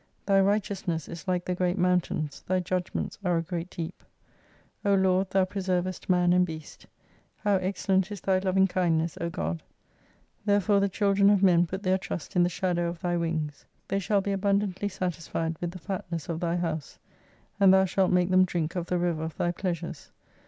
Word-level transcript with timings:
Thy 0.25 0.39
righteousness 0.41 1.07
is 1.07 1.27
like 1.27 1.45
the 1.45 1.53
great 1.53 1.77
mountains, 1.77 2.43
Thy^ 2.49 2.63
judgments 2.63 3.19
are 3.23 3.37
a 3.37 3.43
great 3.43 3.69
deep: 3.69 4.03
O 4.83 4.95
Lord, 4.95 5.29
thou 5.29 5.45
preservest 5.45 6.09
man 6.09 6.33
and 6.33 6.43
beast. 6.43 6.87
LLow 7.45 7.59
excellent 7.61 8.11
is 8.11 8.19
Thy 8.19 8.39
lovi7tg 8.39 8.67
kindness, 8.67 9.15
O 9.21 9.29
God! 9.29 9.61
Therefore 10.43 10.79
the 10.79 10.89
child7 10.89 11.19
en 11.19 11.29
of 11.29 11.43
men 11.43 11.67
put 11.67 11.83
their 11.83 11.99
trust 11.99 12.35
in 12.35 12.41
the 12.41 12.49
shadow 12.49 12.87
of 12.89 12.97
Thy 12.99 13.15
wings. 13.15 13.65
They 13.89 13.99
shall 13.99 14.21
be 14.21 14.31
abundantly 14.31 14.89
satisfied 14.89 15.59
ivith 15.59 15.69
the 15.69 15.77
fatness 15.77 16.27
of 16.29 16.39
Thy 16.39 16.55
house; 16.55 16.97
and 17.59 17.71
Thou 17.71 17.85
shall 17.85 18.07
make 18.07 18.31
them 18.31 18.43
drink 18.43 18.75
of 18.75 18.87
the 18.87 18.97
river 18.97 19.21
of 19.23 19.37
Thy 19.37 19.51
pleasures. 19.51 20.09